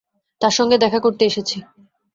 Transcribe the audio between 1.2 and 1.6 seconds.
এসেছি।